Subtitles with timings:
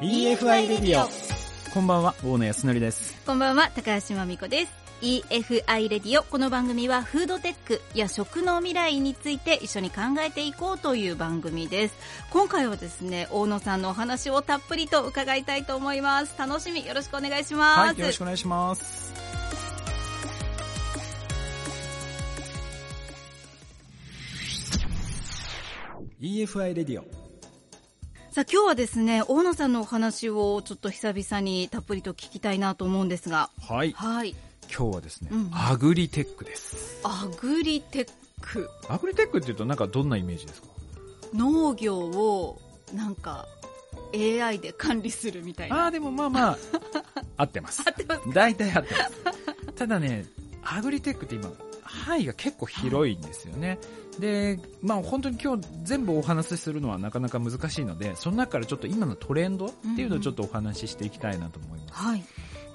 [0.00, 1.08] EFI レディオ
[1.74, 3.16] こんばんは大野康則です。
[3.26, 4.72] こんばんは高橋真美子です。
[5.02, 11.96] EFI レディオこの番組はフードテックや食の未来について一緒に考えていこうという番組です。
[12.30, 16.34] 今回はですね大野さんのお話をたっぷりと伺いたいと思います。
[16.38, 17.80] 楽しみよろしくお願いします。
[17.80, 19.12] はいよろしくお願いします
[26.22, 27.04] 「EFI レディオ」
[28.38, 33.50] さあ今日はですね大野さんのお話をちょっと久々にたっぷりと聞きたいなと思うんですが。
[33.60, 33.90] はい。
[33.90, 34.36] はい。
[34.72, 35.50] 今日はですね、うん。
[35.52, 37.00] アグリテックです。
[37.02, 38.08] アグリテッ
[38.40, 38.70] ク。
[38.88, 40.68] アグリテックっていうとなんかどんなイメージですか？
[41.34, 42.60] 農業を
[42.94, 43.44] なんか
[44.14, 45.82] AI で管理するみたいな。
[45.82, 46.58] ああでもまあまあ
[47.38, 47.82] 合ってます。
[47.84, 49.72] 合ってます大体合ってます。
[49.74, 50.26] ただね
[50.62, 51.50] アグリテックって今
[51.98, 53.78] 範囲が結構広いんですよね、
[54.18, 62.24] でまあ本当に今日全部お話しするのはなかなか難しいのでその中からちょっと今のトレンドっていうのをちょっとお話ししていきたいなと思います、はい。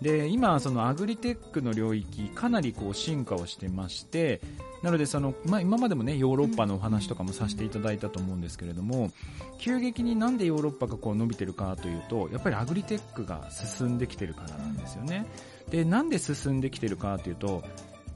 [0.01, 4.41] で今そのアグリテックの領域かなりこう進化をしてまして
[4.81, 9.11] なのでその、まあ、今までもねヨーロッパのお話とかもさせていただいたと思うんですけれども
[9.59, 15.25] 急激になんでヨーロッパがこう伸びてるかというとやっぱりアグリテックが進んできてるからなんですよね。
[15.69, 17.63] でなんで進んできてるかというと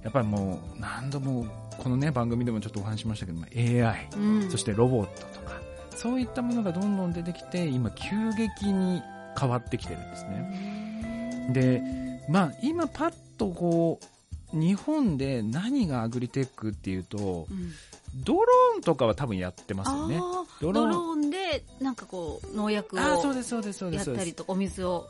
[0.08, 1.46] やっぱりもう何度も
[1.78, 4.50] このね番組でもちょっとお話ししましたけども AI うん。
[4.50, 5.60] そしてロボットとか
[5.98, 9.02] そういったものがどんどん出てきて今急激に
[9.38, 11.52] 変わってきてるんですね。
[11.52, 11.82] で、
[12.30, 14.00] まあ、今パッとこ
[14.54, 17.74] う、日本で何がアグリテックっていうとう、ん。
[18.24, 20.22] ドローンとかは多分やってますよね。
[20.62, 24.06] ドローンでなんかこう農薬をあーそうです、そうです、そうです。
[24.06, 24.24] そうです。
[24.24, 25.08] やったりとかお水を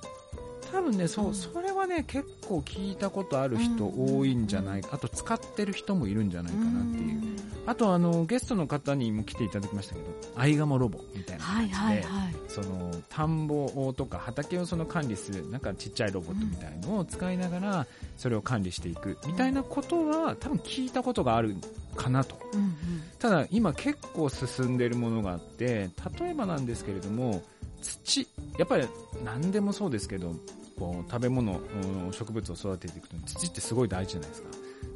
[0.71, 1.33] 多分ね、そうう、ん。
[1.35, 4.89] それはね、結構聞いたことある人多いんじゃないか。
[4.93, 7.21] あと使ってる人もいるんじゃないかなっていう。
[7.65, 12.35] あと、あの、ゲストの方にも来ていただきましたけど、アイガモロボみたいなはい感じで、はいはい。
[12.47, 21.56] その田んぼとか畑をその管理するなんかちっちゃいロボットみたいのを使いながらそれを管理していくみたいなことは多分聞いたことがある
[21.95, 22.38] かなと。
[22.53, 22.72] うんうん。
[23.19, 25.89] ただ今結構進んでいるものがあって
[26.19, 27.44] 例えばなんですけれども
[27.81, 28.27] 土
[28.57, 28.88] やっぱり
[29.23, 30.35] 何でもそうですけど
[30.77, 34.49] こう食べ物うん植物を育てていくと土ってすごい大事じゃないですか。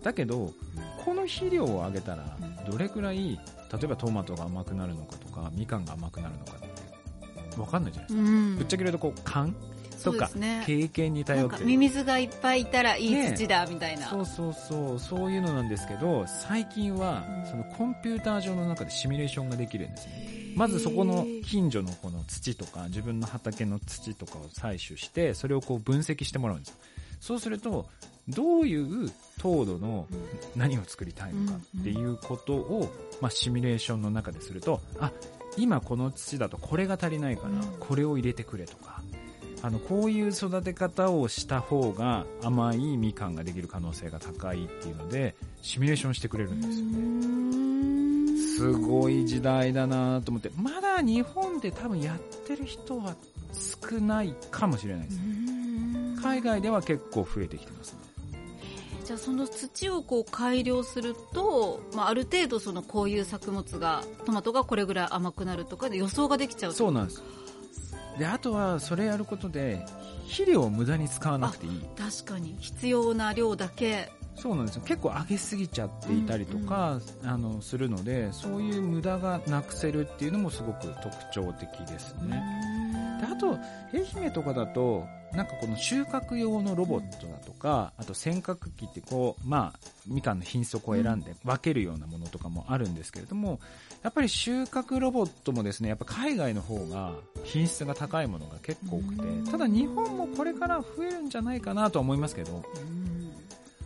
[0.03, 0.51] だけど
[1.03, 2.37] この肥料をあげたら
[2.69, 3.39] どれくらい
[3.71, 8.57] 例えばトマトが甘くなるのかとかみかんが甘くなるのかって分かんないじゃないですか、うん。
[8.57, 9.55] ぶっちゃけ言うとこう勘
[10.03, 10.63] とかすね。
[10.65, 11.63] 経験に頼って。
[11.63, 17.51] ミミズがいっぱいいたらいいね土だみたいな、そうそうそうそういうのなんですけど最近はうん。
[17.51, 20.53] そのコンピューター上の中でシミュレーションができるんですね。
[20.55, 26.75] まずそこの近所のこの土とか自分の畑の土とかを採取してそれをこう分析してもらうんですよ。
[27.21, 27.85] そうすると
[28.27, 30.07] どういう糖度の
[30.55, 32.91] 何を作りたいのかっていうことを、
[33.21, 35.11] まあ、シミュレーションの中でするとあ
[35.57, 37.61] 今この土だとこれが足りないからうん。
[37.79, 39.00] これを入れてくれとか
[39.63, 46.79] あのこういう育て方をした方が甘いみかんができる可能性が高いっていうのでシミュレーションしてくれるんです。
[46.79, 47.41] よね
[48.57, 53.15] すごい時代だなと思ってまだ日本で多分やってる人は
[53.89, 55.19] 少ないかもしれないです。
[56.21, 57.99] 海外では結構増えてきてますね。
[59.03, 67.23] じゃあその土をこう改良すると、まあ、ある程度そのこういう作物がトマトがこれぐらい甘くなるとかで予想ができちゃうそうなんです
[68.21, 69.83] であとはそれやることで
[70.27, 71.81] 肥料を無駄に使わなくていい。
[71.97, 72.55] 確かに。
[72.59, 74.11] 必要な量だけ。
[74.35, 74.83] そうなんですよ。
[74.85, 82.43] 結構上げすぎちゃっていたりとか、あのするのでそういう無駄がなくせるっていうのもすごく特徴的ですね、
[83.41, 83.57] と
[83.93, 93.59] 愛媛とかだとなんかこの収穫用のロボットだとかあと選択機ってこうまあみかんの品質をこう選んで分けるようなものとかもあるんですけれども
[94.03, 97.13] やっぱり収穫ロボットもですねやっぱ海外の方が
[97.43, 102.63] 品質が高いものが結構多くてただ日本もこれから増えるんじゃないかなとは思いますけど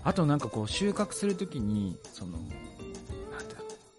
[0.04, 2.40] あとなんかこう収穫するときにその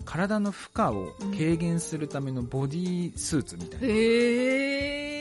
[0.04, 3.86] 体の負荷を軽減するためのボディースーツみたいな。
[3.86, 5.15] のが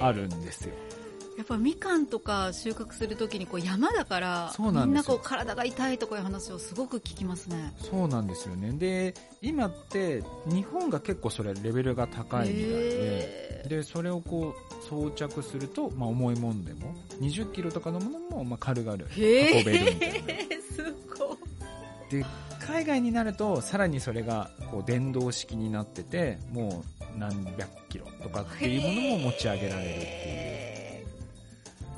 [0.00, 0.74] あるんですよ。
[1.36, 7.74] やっぱみかんとか収穫するときにこう山だからそうなんみんなこう体が痛いとかいう話をすごく聞きますね。
[7.78, 8.72] そうなんですよね。
[8.72, 9.12] で
[9.42, 20.18] 今って日本が結構それレベルが高いみたいででそれをこう装着すると、まあ、重いものでも20キロとかのものも、まあ、軽々運へべるみたいな。
[20.28, 20.82] えす
[21.18, 21.38] ごい。
[22.10, 22.24] で
[22.66, 31.06] 海外になるとさらにそれがこう電動式になっててもう何百キロとかっていうものも持ち上げられるっていう。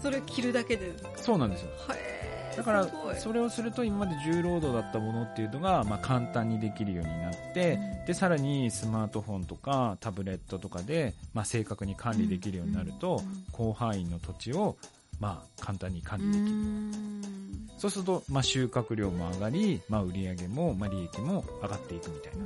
[0.03, 0.93] それ着るだけで。
[1.17, 1.71] そうなんですよ。
[1.95, 2.19] へ
[2.59, 13.23] だからそれをすると今まで重労働だったものっていうのが、まあ、簡単にできるようになって、うん、でさらにスマートフォンとかタブレットとかで、まあ、正確に管理できるようになると、
[13.57, 14.77] 広範囲の土地を、
[15.21, 17.39] まあ、簡単に管理できる。
[17.79, 22.43] そうすると、まあ、収穫量も上がり、まあ、売上も、まあ、利益も上がっていくみたいな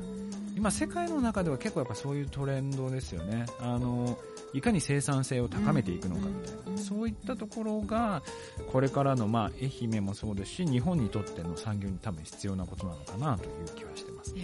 [0.62, 3.46] 今世界の中では結構やっぱそういうトレンドですよね。
[3.58, 4.16] あの
[4.52, 8.22] いかに生産性を高めていくのかみたいな、そういったところが
[8.70, 14.36] これからの、まあ、愛媛もそうですし日本にとっての産業に多分必要なことなのかなという気はしてます。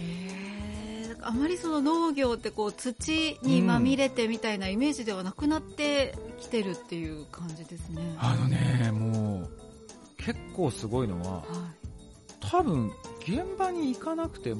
[1.21, 8.17] あまりその農業ってこう土にまみれてみたいなイメージではなくなってきてるっていう感じですね。
[8.17, 9.49] あのね、もう
[10.17, 11.45] 結構すごいのは、はい、
[12.41, 14.59] 多分現場に行かなくても、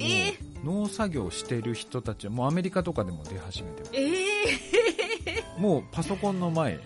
[0.64, 3.92] 農作業してる人たちはもうアメリカとかでも出始めてます。
[3.94, 6.78] えー、 もうパソコンの前。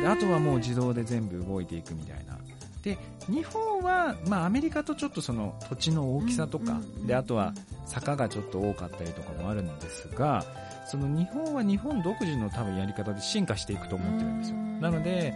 [0.00, 2.38] であとはもう自動で全部動いていくみたいな。
[2.82, 2.96] で
[3.28, 7.52] 日本は、まあ、アメリカとちょっとその土地の大きさとか、であとは
[7.84, 10.44] 坂がちょっと多かったりとかもあるんですが
[10.86, 15.34] その日本は日本独自の多分やり方で進化していくと思ってるんですよなので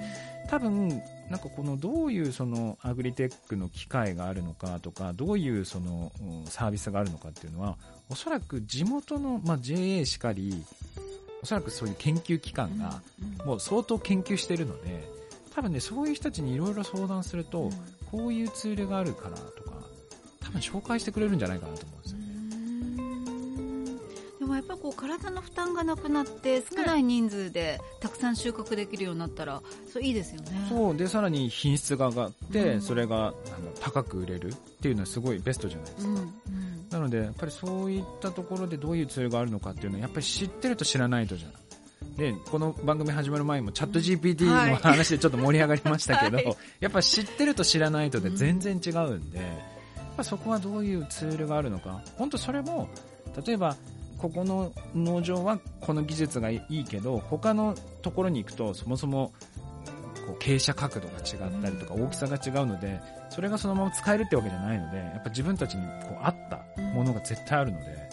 [0.51, 0.89] 多分
[1.31, 6.11] なんかこのどういうそのアグリテックの機会があるのかとかどういうその
[6.47, 7.77] サービスがあるのかっていうのは
[8.11, 10.65] おそらく地元の、まあ、JA しかり
[11.41, 13.01] おそらくそういう研究機関が
[13.47, 15.09] もう相当研究してるので
[15.55, 17.71] 多分ねそういう人たちにいろいろ相談すると
[18.11, 19.77] こういうツールがあるからとか
[20.41, 22.19] 多分紹介してくれるんじゃないかなと思うんですよ
[24.51, 30.67] もやっぱこう体の負担がなくなって少ない人数でたくさん収穫できるようになったら、そういいですよね。
[30.69, 33.35] そうでさらに品質が上がって、うん、それがあの
[33.81, 36.11] 高く売れるっていうのはすごいベストじゃないですか。
[36.11, 36.33] うんうん、
[36.91, 41.57] なのでやっぱりそういったところでどういうツールがあるのかっていうのはやっぱり知ってると知らないとじゃない。
[42.17, 52.89] でこの番組始まる前もチャット GPT の話でちょっと盛り上がりましたけど、はい、やっぱ知ってると知らないとで全然違うんで、やっぱそこはどういうツールがあるのか本当それも
[53.47, 53.77] 例えば
[54.21, 59.33] ここの農場はこの技術がいいけど他のところに行くとそもそも
[60.27, 63.01] こう傾斜角度が違ったりとか大きさが違うので
[63.31, 68.11] それがそのまま使えるってわけじゃないのでやっぱ自分たちにこう合ったものが絶対あるので。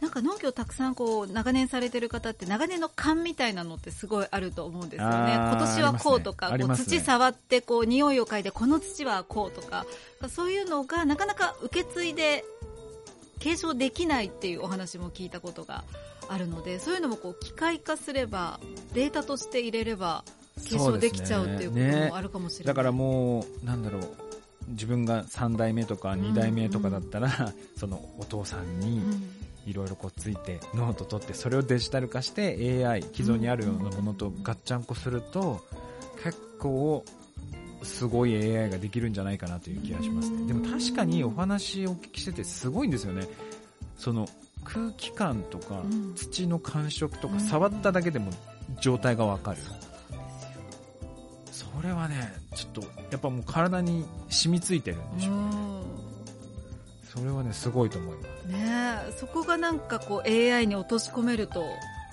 [0.00, 5.34] なんか農業たくさんこう長年されてる方って長年の勘みたいなのってすごいあると思うんですよね。
[5.34, 9.84] 今年はこうとか、ね、こう土触ってこう匂いを嗅いでこの土はこうとか
[10.30, 12.44] そういうのがなかなか受け継いで
[13.40, 15.82] 継承できないっていうお話も聞いたことが
[16.28, 18.60] あるのでそういうのもこう機械化すれば
[18.94, 20.24] データとして入れれば
[20.64, 24.02] 継承できちゃうっていうこともあるかもしれない、ね、だからもうなんだろう。
[24.68, 29.02] 自分が3代目とか2代目とかだったら、うんうん、そのお父さんに
[29.66, 35.60] いろいろこうついてノート取ってそれをデジタル化して AI 既存にあるようなものとガッチャンコすると
[36.22, 37.04] 結構
[37.82, 40.46] すごい AI ができるんじゃないかなという気がしますね。
[40.46, 43.26] でも確かにお話をお聞きしててすごいんですよね。
[43.96, 44.28] その
[44.64, 45.82] 空気感とか
[46.14, 48.30] 土の感触とか触っただけでも
[48.80, 49.58] 状態がわかる。
[51.50, 52.80] それはね、ちょっと
[53.10, 55.50] やっぱもう体に染みついてるんでしょうね。
[57.04, 58.48] それはね、すごいと思います。
[58.48, 61.64] ねそこがなんかこう AI に落とし込めると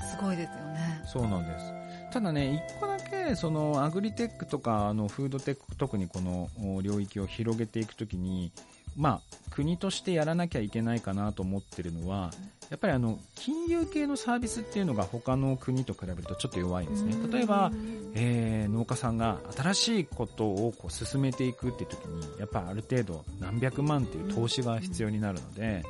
[0.09, 1.01] すごいですよね。
[1.05, 1.73] そうなんです。
[2.11, 6.49] ただね、一個だけそのアグリテックとかあのフードテック、特にこの
[6.81, 8.51] 領域を広げていくときに、
[8.95, 12.31] まあ、国としてやらなきゃいけないかなと思ってるのは、
[12.69, 17.15] やっぱりあの金融系のサービスっていうのが他の国と比べるとちょっと弱いんですね。
[17.31, 17.71] 例えば、
[18.13, 25.83] えー、農家さんが新しいことをこう進めていくっていう時に、やっぱある程度何百万っていう投資が必要になるので、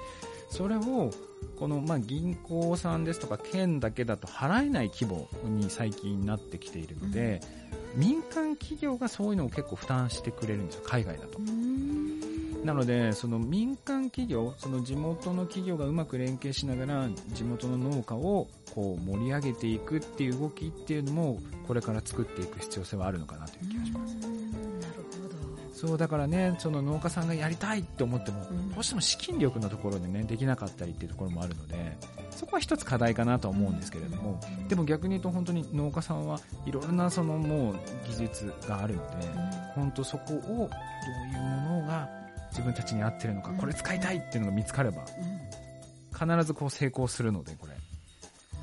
[0.49, 1.11] それを
[1.59, 7.41] このまあ銀行さんですとか県だけだと払えない規模に最近なってきているので、
[7.95, 11.39] うん、民間企業がそういうのを結構負担してくれるんですよ、海外だと。
[12.63, 24.76] なので、その民間企業、その地元の企業がうまく連携しながら地元の農家をこう盛り上げていくっていう動きっていうのもこれから作っていく必要性はあるのかなという気がします。
[25.77, 31.95] そうだからねその農家さんがやりたいって思っても、うん、どうしても資金力のところでねできなかったりっていうところもあるので
[32.31, 37.75] そこは一つ課題かなと思うんですけれども、でも逆に言うと本当に農家さんはいろんなそのもう
[38.07, 39.27] 技術があるので、
[39.73, 40.67] 本当そこをどうい
[41.35, 42.07] うものが
[42.51, 45.03] 自分たちに合ってるのか、これ使いたいっていうのが見つかれば、
[46.13, 47.73] 必ずこう成功するのでこれ。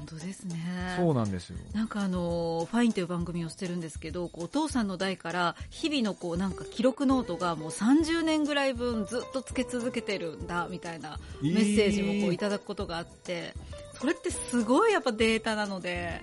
[0.05, 0.57] 本当ですね。
[0.99, 1.57] そうなんですよ。
[1.73, 13.55] なんかあのファインという番組をしてるんですけどお父さんの代から日々のこうなんか記録ノートがもう30年ぐらい分ずっとつけ続けてるんだみたいなメッセージもこういただくことがあって、
[13.99, 16.21] それってすごいやっぱデータなので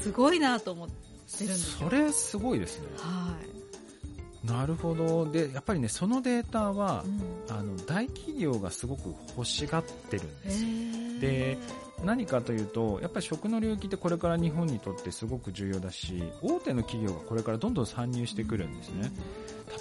[0.00, 0.94] すごいなと思って
[1.40, 1.88] るんですよ。
[1.88, 2.86] それすごいですね。
[2.98, 4.46] はい。
[4.46, 5.30] なるほど。
[5.30, 7.56] でやっぱりねそのデータはう、ん。
[7.56, 10.68] あの大企業がすごく欲しがってるんへですよ。
[10.68, 11.20] ー。
[11.20, 11.58] で
[12.04, 19.12] 何かというとやっぱり食の領域ってこれから日本にとってすごく重要だし大手の企業がこれからどんどん参入してくるんですね。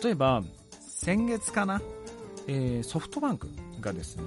[0.04, 0.44] 例えば
[0.80, 1.82] 先月かな、
[2.48, 3.48] えーソフトバンク
[3.80, 4.24] がですね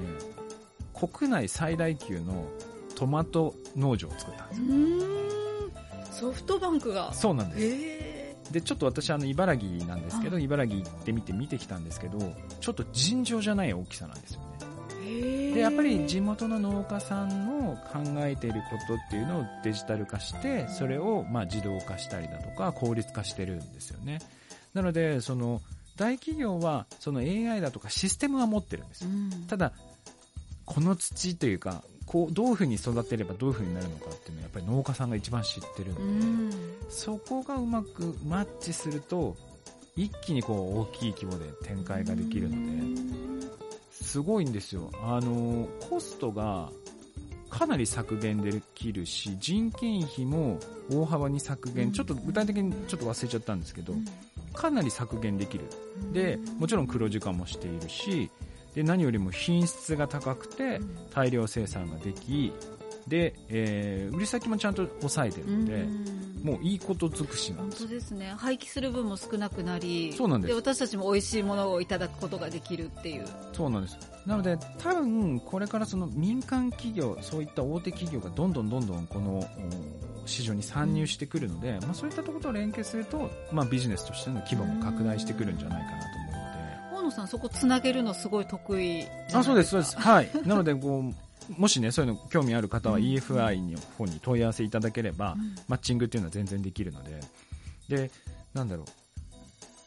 [0.95, 2.47] 国内最大級の
[2.97, 4.61] トマト農場を作ったんです。
[4.61, 5.25] うーん。
[6.13, 7.13] ソフトバンクが。
[7.13, 7.63] そうなんです。
[7.63, 8.15] へ
[8.51, 12.19] でちょっと私あの茨城なんですけどは茨城行ってみて見てきたんですけど
[12.61, 14.47] ちょっと尋常じゃない大きさなんですよね。
[14.54, 14.54] え
[15.55, 24.19] でやっぱり地元の農家さんの考えていることっていうのをデジタル化してそれをまあ自動化したりだとか効率化してるんですよね。
[24.73, 25.61] なのでその
[25.97, 29.31] 大企業はその AI だとかシステムは持ってるんですうん。
[29.47, 29.73] ただ
[30.65, 36.51] この土というかこうどういうふうに育てればどういうふうになるのかっていうのはやっぱり農家さんが一番知ってるんで、うん。
[36.89, 39.37] そこがうまくマッチすると
[39.97, 42.57] 一気にこう大きい規模で展開ができるの
[43.34, 43.34] で
[44.15, 44.93] すごいんですよ。
[45.03, 46.71] あのコストが
[47.51, 51.93] かなり削減できるし人件費も大幅に削減、うん。
[51.93, 54.05] ちょっと具体的にちょっと忘れちゃったんですけど、うん。
[54.53, 55.65] かなり削減できる。
[56.13, 58.31] でもちろん黒字化もしているし
[58.77, 60.97] で何よりも品質が高くてうん。
[61.13, 62.53] 大量生産ができ
[63.09, 67.83] で、えー売り先もちゃんと抑えてるので、うんもういいこと尽くしなん本です。
[67.85, 68.35] よ当ですね。
[68.37, 70.55] 廃棄する分も少なくなりそうなんです。
[70.55, 73.25] 私たちも美味しいものをいただくことができるっていう。
[73.55, 73.99] そうなんです。
[74.27, 79.39] なので多分これからその民間企業そういった大手企業がどんどんどんどんこの
[80.23, 86.97] お市場に参入してくるので、まあ、そういったところと連携すると、まあ、ビジネスとしての規模も拡大してくるんじゃないかなと思うので。
[86.97, 89.97] 大野さんそこつなげるのすごい得意あそうですそうです。
[89.99, 90.31] はい。
[90.45, 91.24] なのでこう
[91.57, 93.03] もしねそういうの興味ある方はうん。
[93.03, 95.55] EFI の方に問い合わせいただければ、うん。
[95.69, 97.21] マッチングっていうのは全然できるので。
[97.89, 98.11] で
[98.53, 98.85] なんだろ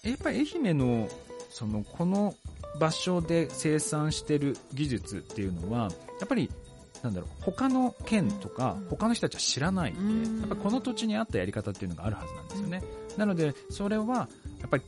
[0.03, 0.07] う。
[0.09, 1.09] やっぱり愛媛の
[1.49, 2.35] そのこの
[2.79, 6.49] 場所で生産してる技術っていうのはやっぱり
[7.03, 8.87] なんだろう他の県とかうん。
[8.89, 10.39] 他の人たちは知らないんで、うん。
[10.41, 12.83] やっぱこの土地に合ったやり方っていうのがあるはずなんですよね、
[13.17, 14.83] なのでそれはやっぱり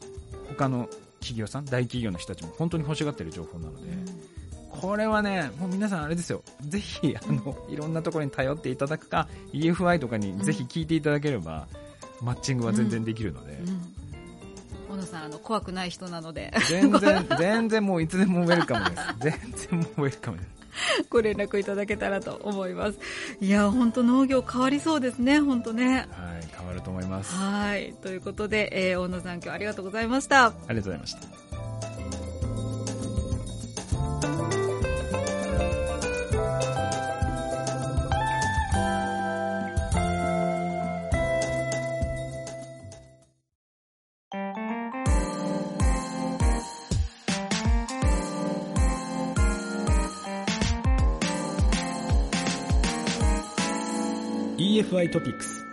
[0.49, 0.87] 他の
[1.19, 3.91] 企業さん大企業の人たちも本当に欲しがってる情報なので、
[4.81, 6.41] これはね、もう皆さんあれですよ。
[6.61, 11.67] ぜひ、あの、いろんなところに頼っていただくか、EFI とかにぜひ聞いていただければ、
[12.21, 13.93] マッチングは全然できるので、うん
[14.91, 19.03] 大野さんあの怖くない人なので全然、 全然もういつでもウェルカムです。
[19.19, 20.59] 全然もうウェルカムです。
[21.09, 22.99] ご連絡いただけたらと思います
[23.41, 27.33] いや本当農業変わりそうですね本当ねはい、変わると思います。
[27.35, 31.38] あはいということで、えー大野さん今日ありがとうございましたりがとうございました。
[54.79, 55.65] EFI トピックス。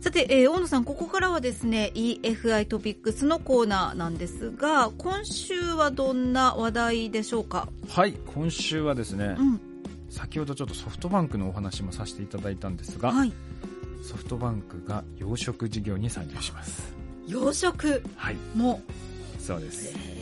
[0.00, 7.68] さて、えー大野さんここからはですね EFI トピックスのコーナーなんですが今週はどんな話題でしょうか？
[7.88, 9.60] はい、今週はですね、うん
[10.10, 13.32] 先ほどちょっとソフトバンクのお話もさせていただいたんですが、はい
[14.04, 16.94] ソフトバンクが養殖事業に参入します。
[17.26, 18.02] 養殖？
[18.14, 18.80] はい、も
[19.40, 20.21] そうです。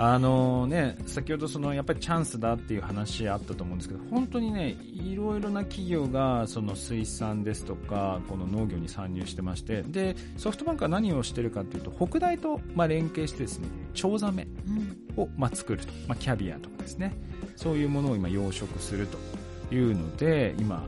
[0.00, 15.22] あのね、先ほどそのやっぱりチャンスだっていう話あったと思うんですけど、本当にね、いろいろな企業がその水産ですとか、この農業に参入してまして、で、ソフトバンクは何をしてるかっていうと、北大とまあ連携してですね、チョウザメうん。
[15.22, 17.12] をまあ作ると、まあ、キャビアとかですね、
[17.56, 20.86] そういうものを今養殖するというので、今、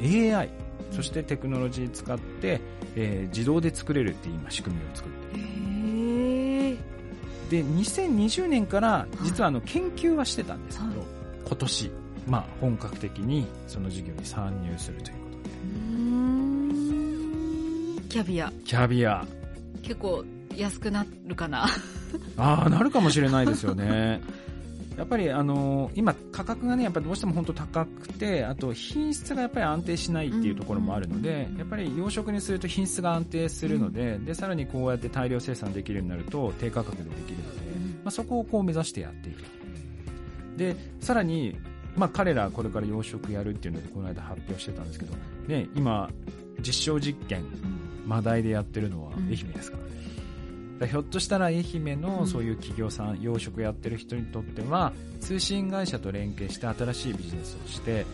[0.00, 0.50] えー AI、
[0.90, 2.60] そしてテクノロジー使って、
[2.96, 5.61] えー自動で作れるっていう今仕組みを作っている
[7.52, 11.08] で2020年から実はあの研究はしてたんですけど、はい。
[11.46, 11.90] 今年、
[12.26, 15.24] まあ、本格的にその事業に参入するというこ
[18.00, 18.08] とで。
[18.08, 18.50] キャビア。
[18.64, 19.26] キャビア。
[19.82, 20.24] 結構
[20.56, 21.66] 安くなるかな。
[22.38, 24.22] ああなるかもしれないですよね
[24.96, 39.38] やっぱりあの今価格がねやっぱりどうしても本当高くてあと品質がやっぱり安定しないっていうところもあるので、うんやっぱり養殖にすると品質が安定するので,、でさらにこうやって大量生産できるようになると低価格でできるので、うんまあ、そこをこう目指してやっている
[40.56, 41.56] でさらに、
[41.96, 45.14] まあ、彼らこれから養殖やるっていうのでこの間発表してたんですけど、
[45.46, 46.10] ね、今
[46.60, 47.44] 実証実験
[48.06, 49.28] マダイでやってるのはうん。
[49.28, 49.78] 愛媛ですか
[50.86, 58.04] ひょっとしたら愛媛うんのそういう企業さん、養殖やってる人にとっては通信会社と連携して新しいビジネスをして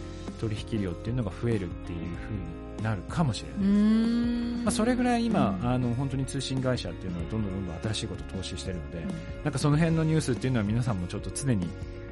[0.41, 2.05] 取引量っていうのが増えるっていうふう
[2.79, 4.63] になるかもしれない。
[4.65, 9.05] まあ、それぐらい今、あの本当に通信会社っていうのはどんどんどんどん新しいことを投資してるので、
[9.45, 11.69] なんかその辺のニュースっていうのは皆さんもちょっと常に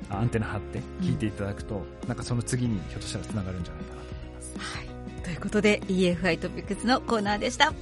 [0.09, 4.59] アンテナ張って聞いていただくと、なんかその次にひょっとしたらつながるんじゃないかなと思います。
[4.59, 7.73] はい、ということで EFI トピックスのコーナーでした。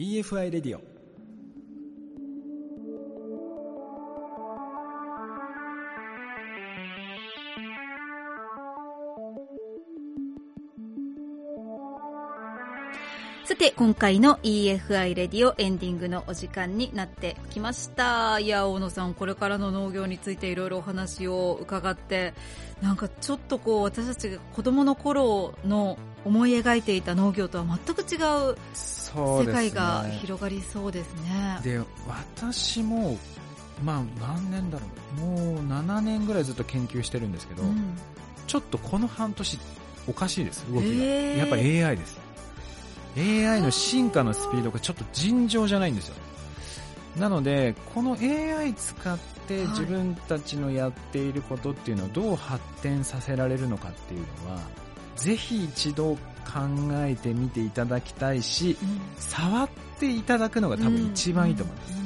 [0.00, 0.89] EFI レディオ
[13.60, 18.38] て、今回の EFI レディオエンディングのお時間になってきました。
[18.38, 22.32] いや、大野さん、これからの農業についていろいろお話を伺って、
[22.80, 28.16] なんかちょっとこう、私たちが子供の頃の思い描いていた農業とは全く違
[28.50, 31.58] う世界が広がりそうですね。
[31.62, 33.18] で、ね、私も、
[33.84, 34.86] まあ何年だろ
[35.18, 37.92] う、もう7年ぐらいずっと研究してるんですけど、うん、
[38.46, 39.58] ちょっとこの半年
[40.08, 41.04] おかしいです、動きが。
[41.04, 42.29] やっぱ AI です。
[43.16, 46.14] AI の進化のスピードがちょっと尋常じゃないんですよ。
[47.18, 54.60] なので、この AI 使って自分たちのやっていることっていうのをどう発展させられるのかっていうのは、
[55.16, 56.18] ぜひ一度考
[56.92, 62.00] えてみていただきたいし、うん、触っていただくのが多分一番いいと思います。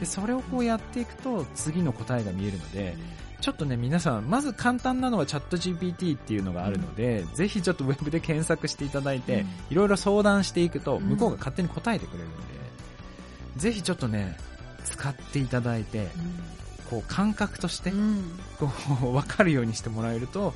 [0.00, 2.96] でそれをこうやっていくと次の答えが見えるので、
[3.42, 12.36] ちょっとね、皆さん、まず簡単なのはチャット GPT っていうのがあるので、うん、ぜひちょっとウェブで検索していただいて、いろいろ相談していくと、向こうが勝手に答えてくれるんで、
[13.54, 14.36] うん、ぜひちょっとね、
[14.84, 16.08] 使っていただいて、うん、
[16.88, 17.92] こう感覚として、
[18.60, 18.70] こ
[19.02, 20.54] う、わかるようにしてもらえると、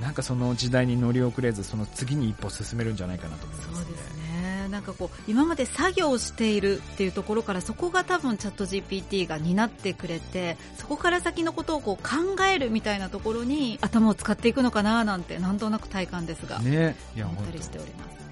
[0.00, 4.21] なんかその時代に乗り遅れず、その次に一歩進めるんじゃないかなと思います、ね、そうですね。
[4.72, 18.22] なんかこう今まで作業しているっていうところからそこが多分チャット GPT が担ってくれてそこから先のことをこう考えるみたいなところに頭を使っていくのかななんてなんとなく体感ですが、ね、思ったりしております。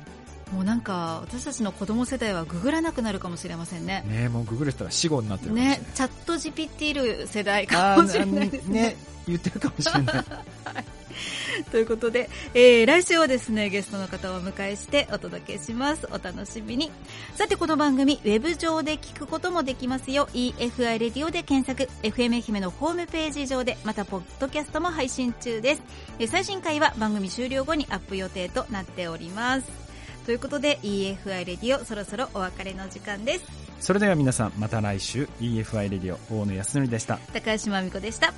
[0.52, 4.04] もうなんか私たちの子供世代はググらなくなるかもしれませんね。
[4.08, 8.82] ねもうググる人は死後になってるね、チャット GPT る世代かもしれないですね。
[8.82, 8.96] ね
[9.28, 10.16] 言ってるかもしれない。
[10.16, 10.22] は
[10.80, 10.99] い
[11.70, 16.06] ということで、えー、来週はですね、ゲストの方をお迎えしてお届けします。
[16.10, 16.90] お楽しみに。
[17.36, 20.28] さて、この番組、ウェブ上で聞くこともできますよ。
[20.32, 25.82] EFI レディオで検索、FM 愛媛のホームページ上で、また、ポッドキャストも配信中です。
[26.18, 29.90] えー、最新回は番組終了後にアップ予定となっております。
[30.26, 33.44] ということで EFI レディオそろそろお別れの時間です
[33.80, 38.32] それでは皆さんまた来週 EFI レディオ大野康則でした高橋真美子でした